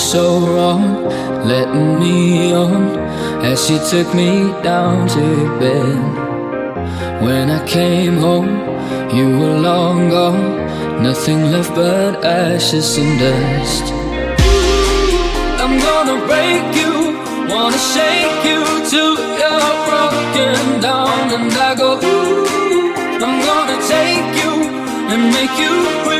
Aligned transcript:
so 0.00 0.40
wrong, 0.40 1.04
letting 1.46 2.00
me 2.00 2.54
on 2.54 2.98
as 3.44 3.66
she 3.66 3.78
took 3.90 4.12
me 4.14 4.50
down 4.62 5.06
to 5.06 5.24
bed. 5.60 7.22
When 7.22 7.50
I 7.50 7.64
came 7.66 8.16
home, 8.16 8.48
you 9.14 9.38
were 9.38 9.58
long 9.58 10.08
gone, 10.08 11.02
nothing 11.02 11.50
left 11.52 11.74
but 11.74 12.24
ashes 12.24 12.96
and 12.96 13.20
dust. 13.20 13.84
I'm 15.62 15.78
gonna 15.78 16.18
break 16.26 16.64
you, 16.80 16.92
wanna 17.52 17.78
shake 17.94 18.42
you 18.50 18.60
till 18.92 19.14
you're 19.40 19.76
broken 19.88 20.80
down, 20.80 21.24
and 21.36 21.52
I 21.52 21.74
go, 21.76 21.90
ooh, 22.02 22.94
I'm 23.24 23.36
gonna 23.48 23.78
take 23.96 24.32
you 24.42 24.52
and 25.12 25.22
make 25.36 25.54
you 25.58 25.74
free. 26.04 26.19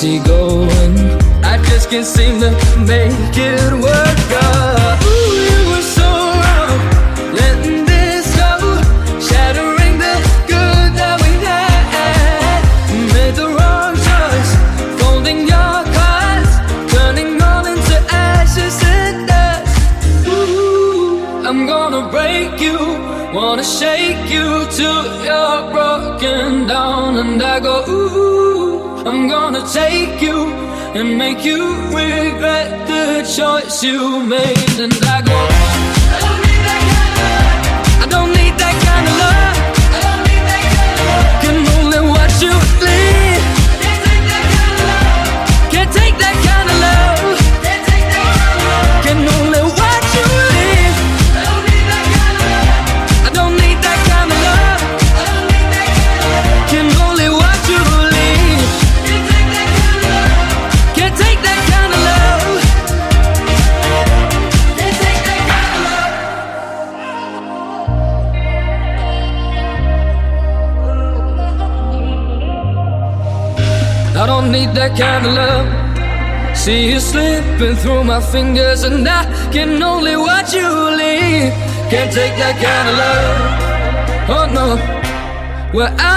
She 0.00 0.18
going. 0.20 0.96
I 1.44 1.58
just 1.68 1.90
can't 1.90 2.06
seem 2.06 2.40
to 2.40 2.50
make 2.88 3.36
it 3.36 3.72
work. 3.84 4.18
Ooh, 5.04 5.34
you 5.50 5.60
were 5.70 5.86
so 5.98 6.08
wrong, 6.40 6.78
letting 7.36 7.84
this 7.84 8.24
go, 8.40 8.80
shattering 9.20 9.98
the 10.04 10.14
good 10.48 10.90
that 10.96 11.16
we 11.20 11.32
had. 11.44 12.60
Made 13.12 13.34
the 13.42 13.48
wrong 13.56 13.94
choice, 14.08 14.52
folding 14.98 15.40
your 15.40 15.76
cards, 15.96 16.52
turning 16.94 17.36
all 17.42 17.66
into 17.66 17.96
ashes 18.10 18.80
and 18.82 19.28
dust. 19.28 19.76
Ooh, 20.28 21.44
I'm 21.46 21.66
gonna 21.66 22.08
break 22.08 22.58
you, 22.58 22.78
wanna 23.34 23.64
shake 23.64 24.30
you 24.30 24.64
till 24.70 25.04
you're 25.26 25.62
broken 25.76 26.66
down, 26.66 27.18
and 27.18 27.42
I 27.42 27.60
go. 27.60 27.84
Ooh, 27.86 27.99
I'm 29.12 29.26
gonna 29.26 29.66
take 29.66 30.22
you 30.22 30.46
and 30.94 31.18
make 31.18 31.44
you 31.44 31.74
regret 31.86 32.86
the 32.86 33.24
choice 33.36 33.82
you 33.82 34.22
made. 34.24 34.78
And 34.78 34.92
I 35.04 35.20
go. 35.22 35.59
kind 75.00 75.26
of 75.26 75.32
love. 75.34 75.66
See 76.56 76.90
you 76.90 77.00
slipping 77.00 77.76
through 77.76 78.04
my 78.04 78.20
fingers, 78.20 78.84
and 78.84 79.08
I 79.08 79.22
can 79.50 79.82
only 79.82 80.16
watch 80.16 80.52
you 80.52 80.68
leave. 81.00 81.52
Can't 81.90 82.12
take 82.18 82.34
that 82.42 82.56
kind 82.66 82.86
of 82.90 82.96
love. 83.02 83.36
Oh 84.36 84.46
no, 84.56 84.66
well 85.72 85.94
I. 85.98 86.09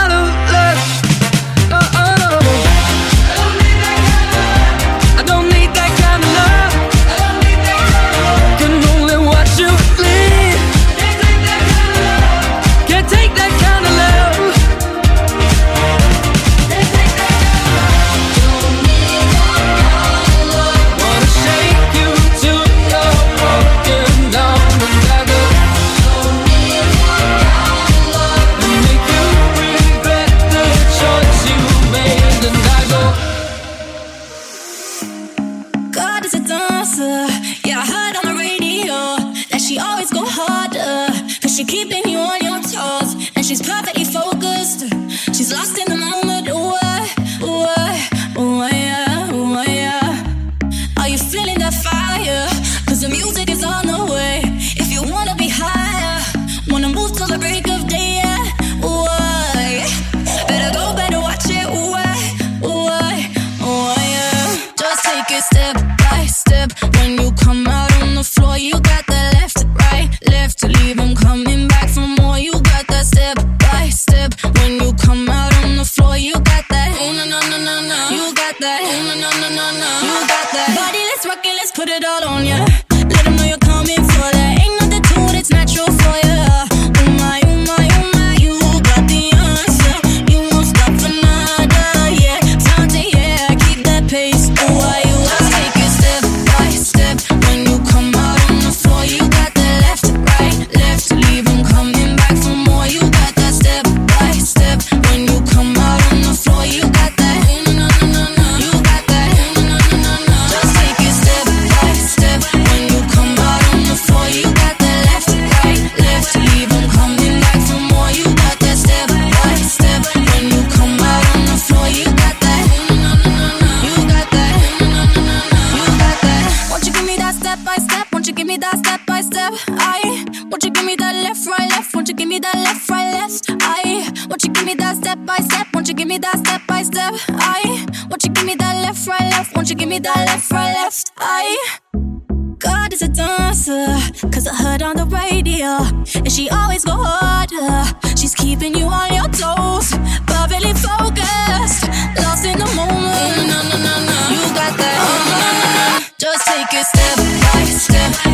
cause 144.31 144.48
I 144.48 144.56
heard 144.56 144.81
on 144.81 144.95
the 144.95 145.06
radio. 145.06 145.80
And 146.15 146.31
she 146.31 146.50
always 146.50 146.83
go 146.86 146.94
harder, 146.95 147.83
she's 148.18 148.36
keeping 148.36 148.75
you 148.75 148.86
on 148.86 149.13
your 149.13 149.30
toes. 149.30 149.92
Perfectly 150.27 150.74
focused, 150.74 151.88
lost 152.21 152.45
in 152.45 152.57
the 152.57 152.69
moment. 152.75 153.48
No, 153.50 153.60
no, 153.69 153.77
no, 153.88 153.95
no, 154.10 154.18
you 154.36 154.44
got 154.54 154.74
that. 154.77 154.98
Oh, 155.06 155.19
no, 155.31 155.50
no, 155.62 155.69
no. 155.77 156.06
Just 156.18 156.45
take 156.48 156.74
it 156.74 156.86
step 156.86 157.18
by 157.18 157.63
step. 157.65 158.32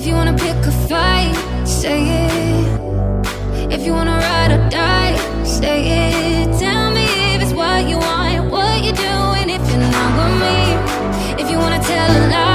If 0.00 0.06
you 0.06 0.14
wanna 0.14 0.32
pick 0.32 0.56
a 0.64 0.72
fight, 0.88 1.34
say 1.66 2.00
it. 2.24 3.70
If 3.70 3.84
you 3.84 3.92
wanna 3.92 4.16
ride 4.16 4.50
or 4.50 4.70
die, 4.70 5.14
say 5.44 5.78
it. 6.08 6.58
Tell 6.58 6.90
me 6.90 7.34
if 7.34 7.42
it's 7.42 7.52
what 7.52 7.86
you 7.86 7.98
want, 7.98 8.50
what 8.50 8.82
you're 8.82 8.94
doing. 8.94 9.50
If 9.50 9.60
you're 9.68 9.78
not 9.78 10.10
with 10.16 10.36
me, 10.40 11.42
if 11.42 11.50
you 11.50 11.58
wanna 11.58 11.82
tell 11.82 12.10
a 12.16 12.30
lie. 12.30 12.49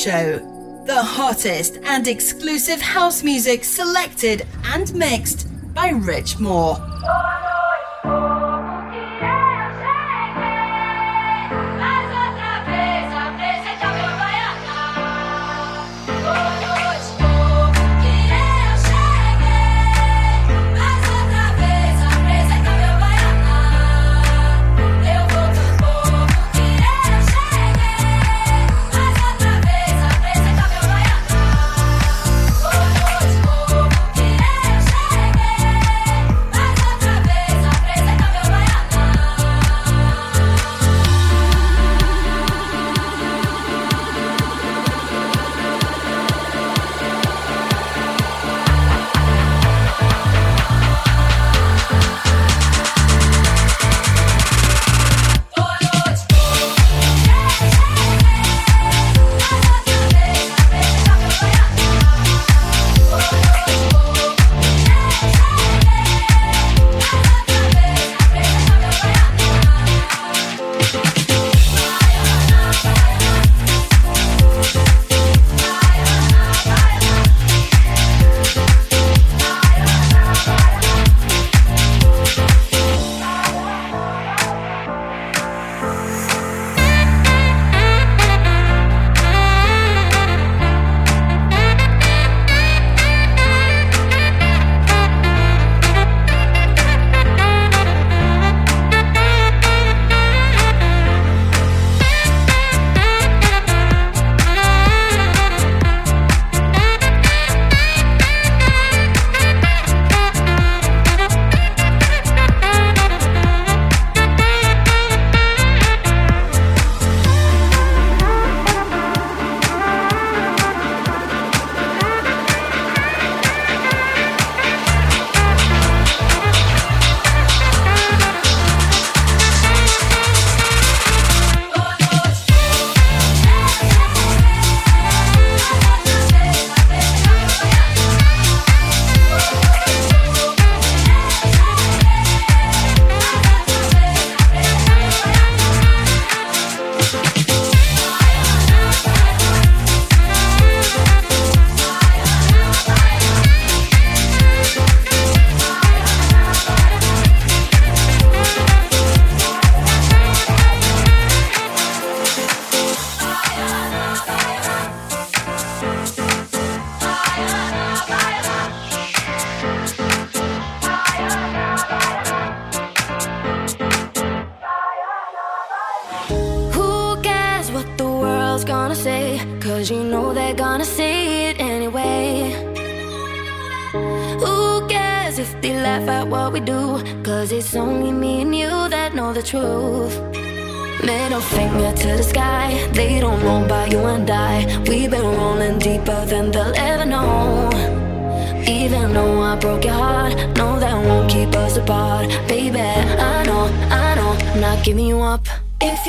show. 0.00 0.38
The 0.86 1.02
hottest 1.02 1.78
and 1.84 2.08
exclusive 2.08 2.80
house 2.80 3.22
music 3.22 3.64
selected 3.64 4.46
and 4.64 4.92
mixed 4.94 5.46
by 5.74 5.90
Rich 5.90 6.40
Moore. 6.40 6.89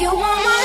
You 0.01 0.07
want 0.07 0.19
my 0.19 0.60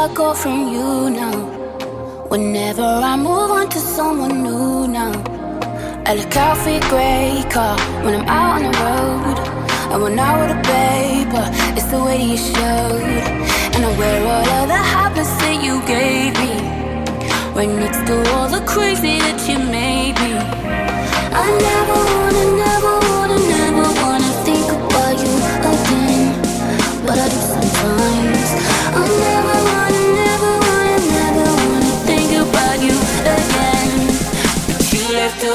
I 0.00 0.08
go 0.14 0.32
from 0.32 0.72
you 0.72 1.10
now. 1.10 1.36
Whenever 2.30 2.80
I 2.80 3.16
move 3.18 3.50
on 3.50 3.68
to 3.68 3.78
someone 3.78 4.42
new 4.42 4.88
now. 4.88 5.12
I 6.06 6.14
look 6.14 6.34
out 6.36 6.56
for 6.56 6.70
your 6.70 6.80
grey 6.88 7.44
car 7.50 7.76
when 8.02 8.14
I'm 8.14 8.26
out 8.26 8.52
on 8.56 8.62
the 8.64 8.72
road. 8.80 9.38
And 9.92 10.02
when 10.02 10.18
I 10.18 10.30
with 10.40 10.56
a 10.56 10.60
paper, 10.74 11.44
it's 11.76 11.90
the 11.92 12.02
way 12.02 12.16
you 12.30 12.38
showed. 12.38 13.02
And 13.74 13.84
I 13.84 13.98
wear 13.98 14.18
all 14.24 14.48
of 14.62 14.68
the 14.68 14.80
happiness 14.96 15.32
that 15.42 15.62
you 15.62 15.74
gave 15.84 16.32
me. 16.42 16.52
Right 17.54 17.68
next 17.68 18.06
to 18.06 18.14
all 18.32 18.48
the 18.48 18.64
crazy 18.64 19.18
that 19.18 19.38
you 19.46 19.58
made 19.58 20.16
me. 20.24 20.32
I 21.42 21.46
never 21.68 21.98
wanna, 22.08 22.44
never 22.64 22.99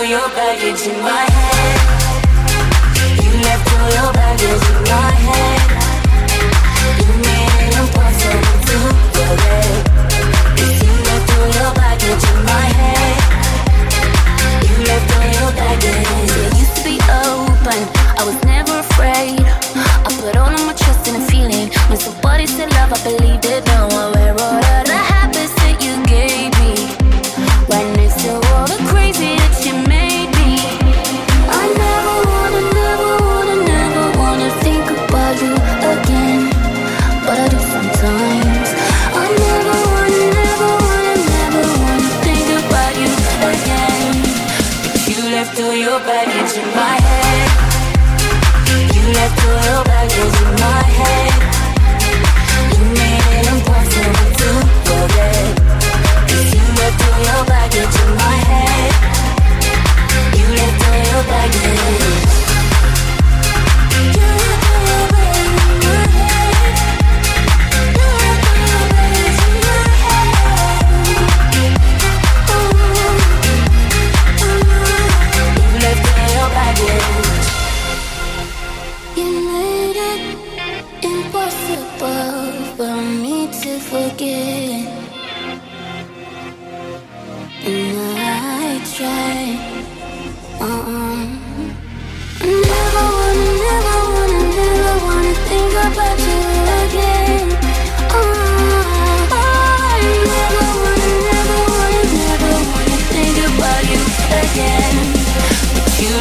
all 0.05 0.11
your 0.11 0.29
baggage 0.29 0.85
in 0.87 1.01
my 1.01 1.25
head. 1.31 1.79
You 3.23 3.31
left 3.41 3.73
all 3.73 3.89
your 3.89 4.13
baggage 4.13 4.69
in 4.69 4.83
my 4.83 5.11
head. 5.11 5.44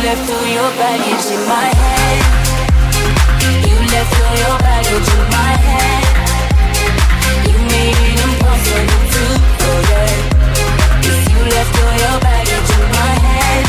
left 0.04 0.30
all 0.30 0.46
your 0.46 0.70
baggage 0.76 1.26
in 1.32 1.42
my 1.48 1.68
head. 1.80 2.20
You 3.66 3.76
left 3.94 4.14
all 4.20 4.36
your 4.44 4.58
baggage 4.58 5.08
in 5.16 5.24
my 5.32 5.52
head. 5.68 6.04
You 7.48 7.56
made 7.72 7.98
it 8.08 8.18
impossible 8.26 9.02
to 9.14 9.24
forget. 9.64 10.16
If 11.08 11.20
you 11.32 11.40
left 11.56 11.74
all 11.82 11.94
your 12.04 12.16
baggage 12.20 12.70
in 12.76 12.84
my 13.00 13.14
head, 13.28 13.64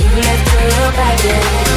you 0.00 0.08
left 0.28 0.48
all 0.56 0.68
your 0.78 0.90
baggage. 1.00 1.76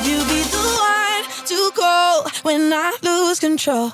Would 0.00 0.08
you 0.08 0.18
be 0.24 0.42
the 0.44 0.56
one 0.56 1.44
to 1.44 1.70
call 1.76 2.26
when 2.42 2.72
I 2.72 2.96
lose 3.02 3.38
control? 3.38 3.92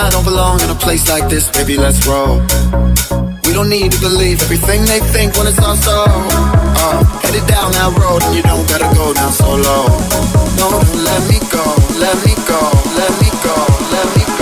I 0.00 0.08
don't 0.08 0.24
belong 0.24 0.62
in 0.62 0.70
a 0.70 0.74
place 0.74 1.10
like 1.10 1.28
this, 1.28 1.50
baby, 1.50 1.76
let's 1.76 2.06
roll. 2.06 2.40
We 3.44 3.52
don't 3.52 3.68
need 3.68 3.92
to 3.92 4.00
believe 4.00 4.40
everything 4.40 4.80
they 4.86 5.00
think 5.00 5.36
when 5.36 5.46
it's 5.46 5.60
all 5.60 5.76
so. 5.76 6.04
Uh, 6.08 7.04
headed 7.20 7.46
down 7.46 7.70
that 7.72 7.92
road 8.00 8.22
and 8.24 8.34
you 8.34 8.42
don't 8.42 8.66
gotta 8.66 8.88
go 8.96 9.12
down 9.12 9.30
solo. 9.30 9.92
No, 10.56 10.80
let 11.04 11.20
me 11.28 11.36
go, 11.52 11.64
let 12.00 12.16
me 12.24 12.32
go, 12.48 12.60
let 12.96 13.12
me 13.20 13.28
go, 13.44 13.56
let 13.92 14.06
me 14.16 14.24
go. 14.38 14.39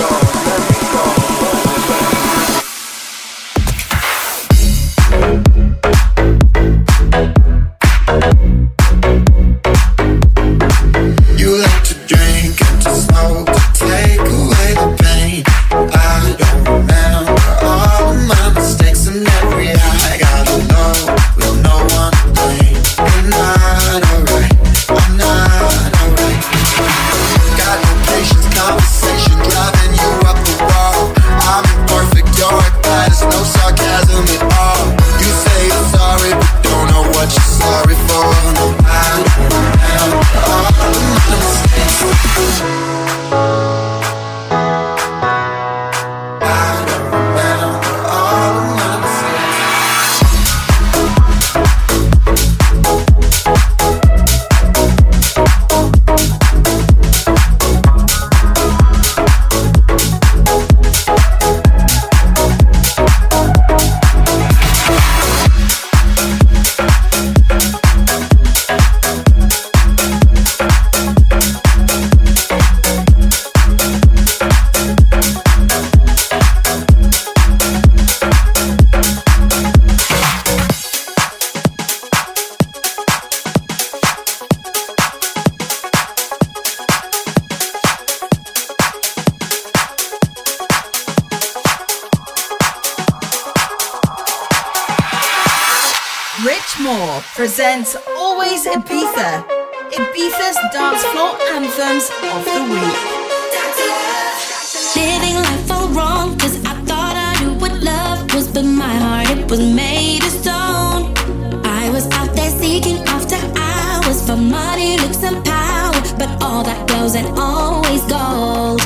seeking 112.59 112.99
after 113.15 113.39
hours 113.55 114.19
for 114.27 114.35
money, 114.35 114.97
looks, 114.97 115.23
and 115.23 115.37
power. 115.45 115.99
But 116.19 116.29
all 116.43 116.63
that 116.63 116.81
goes 116.93 117.15
and 117.15 117.27
always 117.39 118.03
gold. 118.15 118.81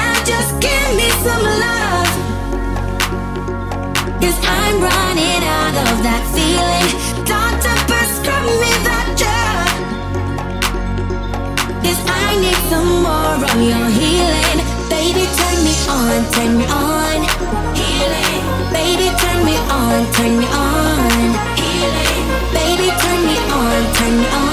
And 0.00 0.18
just 0.30 0.50
give 0.66 0.90
me 1.00 1.08
some 1.24 1.44
love. 1.64 2.10
Cause 4.22 4.38
I'm 4.58 4.76
running 4.88 5.42
out 5.60 5.76
of 5.88 5.96
that 6.06 6.22
feeling. 6.36 6.88
Doctor, 7.24 7.74
prescribe 7.88 8.48
me 8.62 8.72
that 8.88 9.08
drug. 9.20 9.70
Cause 11.84 12.00
I 12.24 12.28
need 12.44 12.60
some 12.72 12.90
more 13.06 13.36
of 13.48 13.60
your 13.70 13.86
healing. 14.00 14.58
Baby, 14.92 15.24
turn 15.38 15.56
me 15.66 15.74
on, 15.96 16.20
turn 16.36 16.52
me 16.60 16.66
on. 16.68 17.18
Healing. 17.80 18.40
Baby, 18.76 19.08
turn 19.22 19.38
me 19.48 19.56
on, 19.80 20.00
turn 20.12 20.32
me 20.38 20.46
on 20.52 21.19
turn 24.00 24.24
on. 24.24 24.49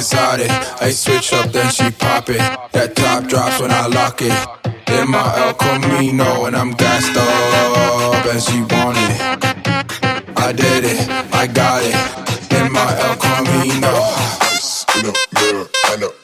it. 0.00 0.50
I 0.80 0.90
switch 0.90 1.32
up, 1.34 1.52
then 1.52 1.70
she 1.70 1.90
pop 1.90 2.28
it. 2.30 2.38
That 2.72 2.96
top 2.96 3.26
drops 3.26 3.60
when 3.60 3.70
I 3.70 3.86
lock 3.86 4.22
it. 4.22 4.32
In 4.88 5.10
my 5.10 5.36
El 5.36 5.54
Camino, 5.54 6.46
and 6.46 6.56
I'm 6.56 6.72
gassed 6.72 7.16
up, 7.16 8.26
and 8.26 8.42
she 8.42 8.60
want 8.74 8.96
it. 8.96 9.14
I 10.36 10.52
did 10.52 10.84
it, 10.84 11.08
I 11.32 11.46
got 11.46 11.82
it. 11.82 11.94
In 12.58 12.72
my 12.72 12.90
El 13.06 13.16
Camino. 13.16 13.92
Ice 14.52 14.86
I 14.88 15.96
know. 16.00 16.19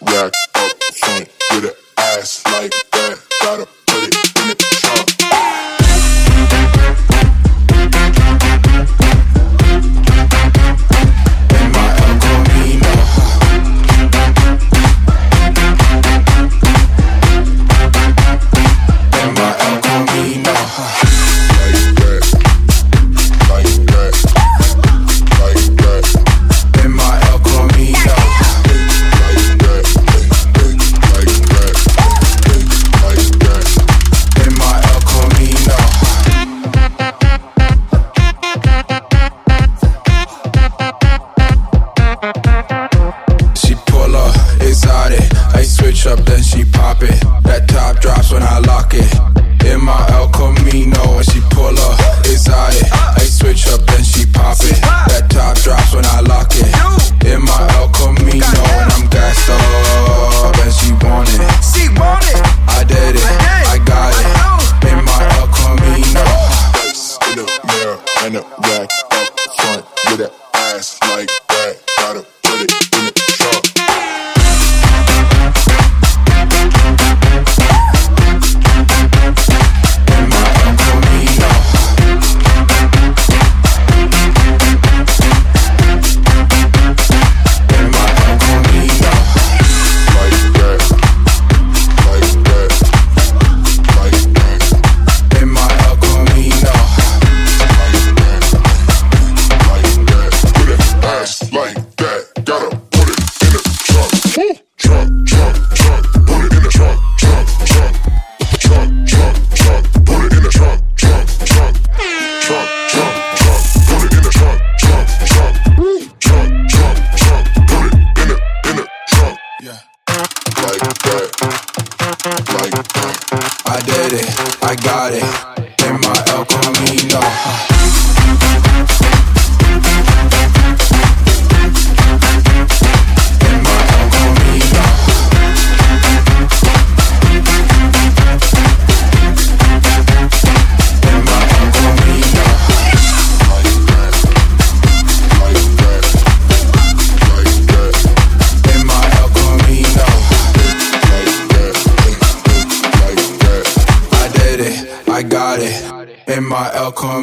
down 67.86 67.98
and 68.22 68.34
the 68.34 68.40
back 68.62 68.90
up 69.12 69.40
front 69.56 69.84
with 70.06 70.18
that 70.18 70.32
ass 70.54 70.98
like 71.02 71.30
that. 71.48 71.82
Gotta 71.98 72.26
put 72.42 72.62
it 72.62 72.85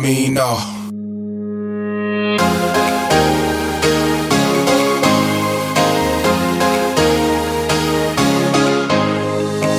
El 0.03 0.09
Camino. 0.09 0.57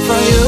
For 0.06 0.20
you, 0.30 0.46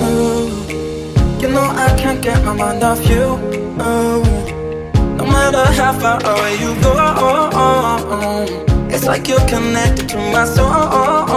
mm. 0.00 1.42
you 1.42 1.48
know 1.48 1.60
I 1.60 1.94
can't 1.98 2.22
get 2.22 2.42
my 2.44 2.54
mind 2.54 2.82
off 2.82 3.06
you. 3.08 3.38
Mm. 3.76 5.16
no 5.18 5.24
matter 5.26 5.64
how 5.72 5.92
far 5.98 6.18
away 6.24 6.54
you 6.58 6.74
go, 6.80 6.92
it's 8.88 9.04
like 9.06 9.28
you're 9.28 9.46
connected 9.48 10.08
to 10.08 10.16
my 10.16 10.46
soul. 10.46 11.29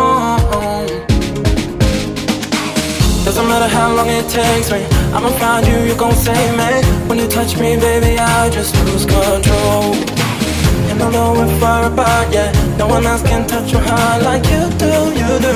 Matter 3.53 3.67
how 3.67 3.93
long 3.93 4.09
it 4.09 4.27
takes 4.29 4.71
me 4.71 4.81
I'ma 5.13 5.29
find 5.41 5.67
you, 5.67 5.77
you 5.89 5.95
gon' 5.95 6.15
save 6.15 6.53
me 6.61 6.71
When 7.07 7.17
you 7.19 7.27
touch 7.27 7.53
me, 7.61 7.77
baby, 7.77 8.17
I 8.17 8.49
just 8.49 8.73
lose 8.85 9.05
control. 9.05 9.93
And 10.89 10.97
although 11.01 11.33
we're 11.37 11.59
far 11.59 11.81
apart, 11.91 12.27
yeah. 12.33 12.49
No 12.77 12.87
one 12.87 13.05
else 13.05 13.21
can 13.21 13.47
touch 13.47 13.71
your 13.71 13.83
heart 13.89 14.23
like 14.29 14.45
you 14.53 14.63
do, 14.83 14.93
you 15.21 15.31
do. 15.47 15.55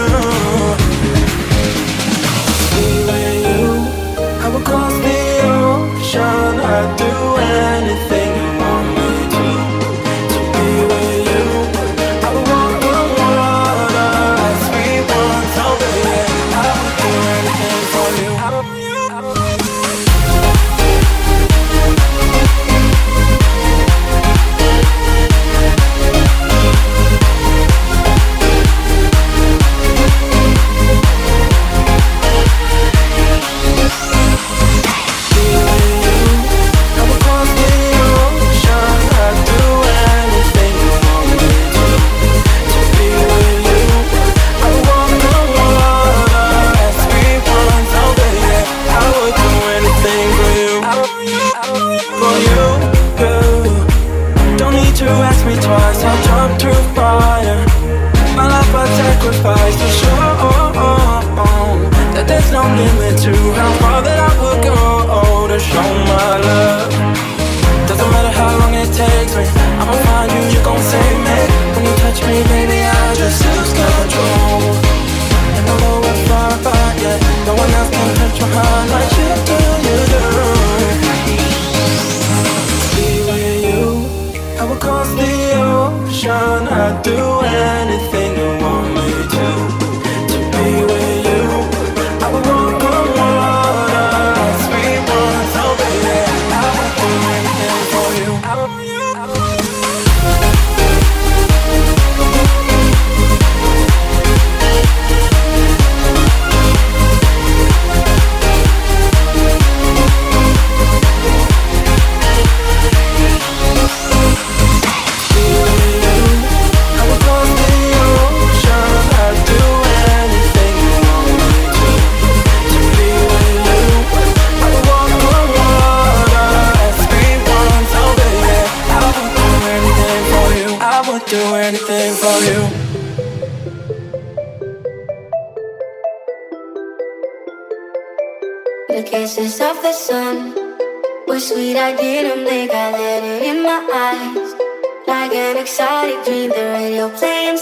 Leaving 2.76 3.40
you 3.50 3.66
I 4.44 4.48
would 4.54 4.66
cross 4.70 4.96
the 5.06 5.20
ocean. 5.58 6.54
I'd 6.76 6.90
do 7.04 7.12
anything 7.66 8.27
come 56.48 56.58
true 56.60 56.77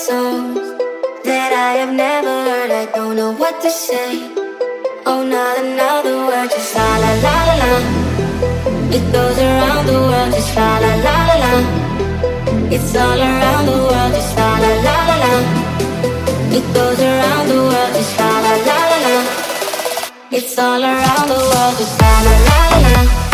songs 0.06 0.62
that 1.26 1.52
I 1.68 1.82
have 1.82 1.94
never 1.94 2.34
heard. 2.48 2.70
I 2.70 2.86
don't 2.94 3.16
know 3.16 3.32
what 3.42 3.56
to 3.64 3.72
say. 3.72 4.12
Oh, 5.10 5.22
not 5.26 5.58
another 5.66 6.16
word, 6.28 6.50
just 6.54 6.76
la 6.76 6.90
la 7.04 7.12
la 7.26 7.38
la 7.48 7.56
la. 7.64 7.72
It 8.98 9.06
goes 9.16 9.38
around 9.48 9.84
the 9.90 9.98
world, 10.08 10.32
just 10.36 10.56
la 10.58 10.70
la 10.84 10.94
la 11.06 11.18
la 11.30 11.36
la. 11.44 11.54
It's 12.76 12.96
all 12.96 13.20
around 13.30 13.66
the 13.66 13.78
world, 13.90 14.12
just 14.14 14.38
la 14.38 14.50
la 14.64 14.72
la 14.86 14.98
la 15.10 15.16
la. 15.24 15.34
It 16.58 16.66
goes 16.78 17.00
around 17.10 17.46
the 17.50 17.60
world, 17.70 17.92
just 17.98 18.20
la 18.20 18.32
la 18.46 18.54
la 18.70 18.80
la 18.92 18.98
la. 19.06 19.16
It's 20.38 20.58
all 20.60 20.84
around 20.84 21.28
the 21.34 21.40
world, 21.50 21.76
just 21.82 21.96
la 22.02 22.14
la 22.28 22.36
la 22.48 22.58
la 22.74 22.90
la. 22.96 23.25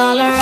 Around 0.00 0.39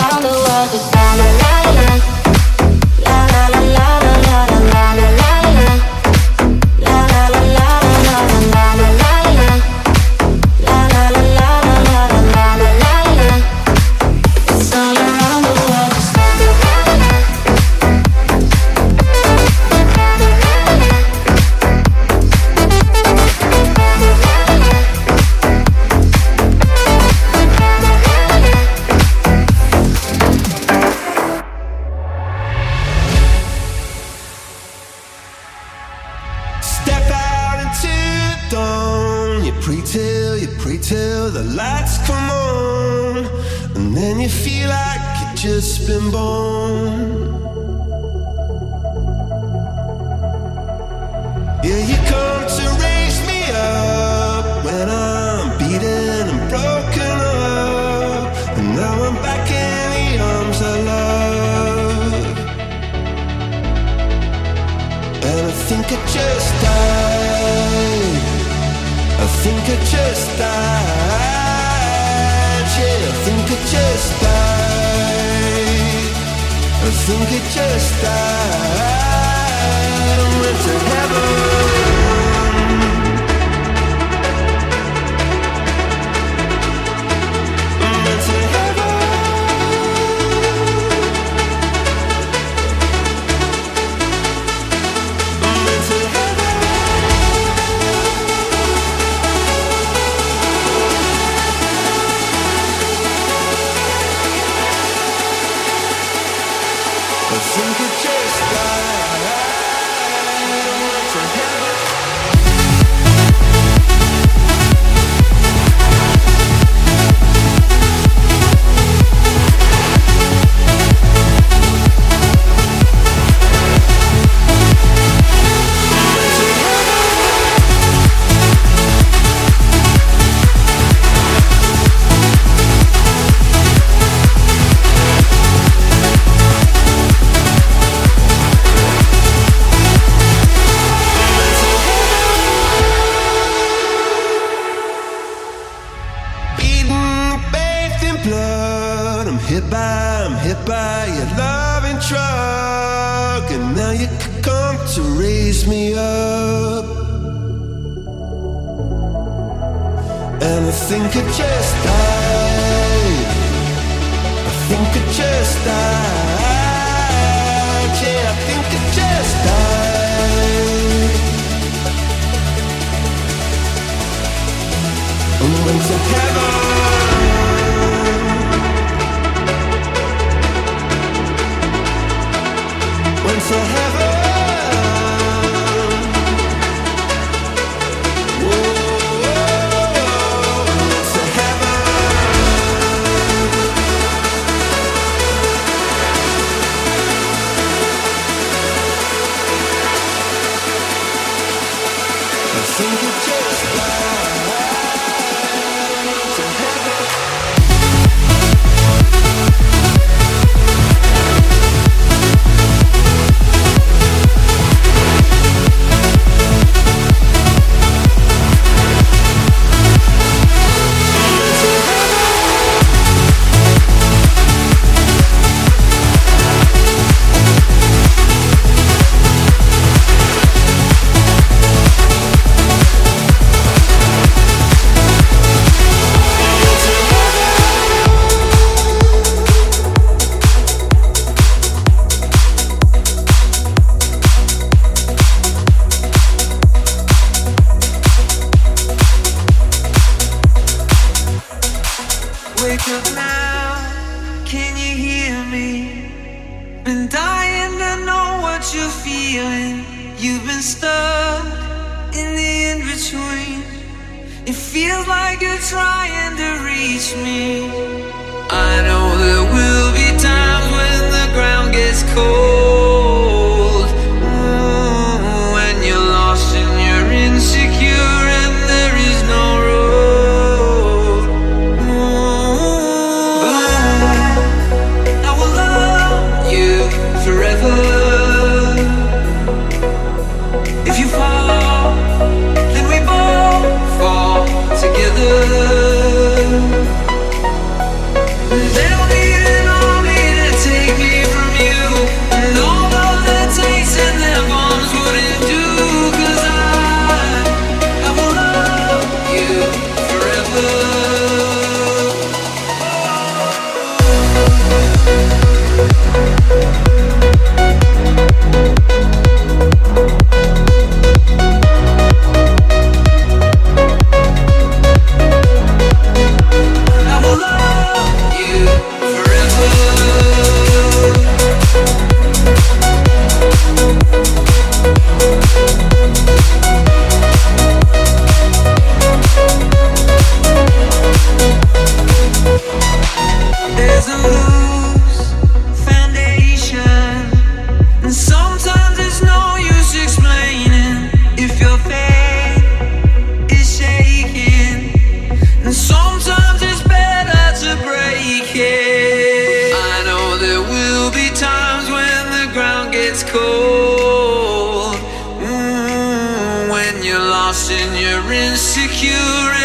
It's 363.21 363.29
cold 363.33 364.95
mm, 365.41 366.71
when 366.71 367.03
you're 367.03 367.19
lost 367.19 367.69
and 367.69 368.01
you're 368.01 368.33
insecure. 368.33 369.58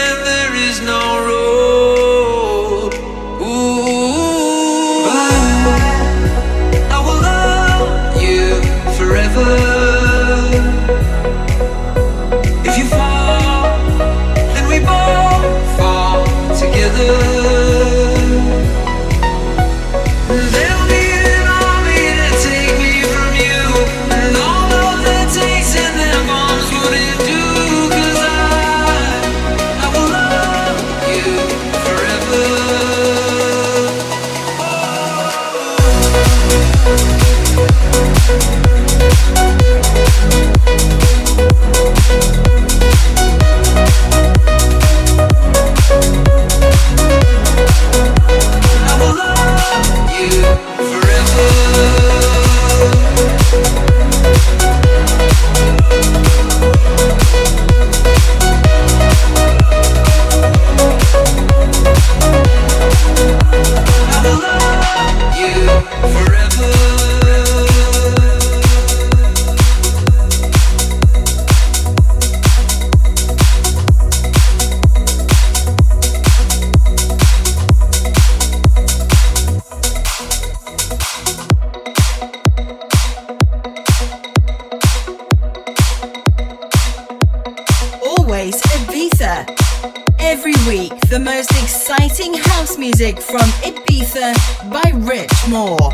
House 92.15 92.77
music 92.77 93.19
from 93.19 93.41
Ibiza 93.65 94.35
by 94.71 94.91
Rich 94.93 95.31
Moore. 95.49 95.89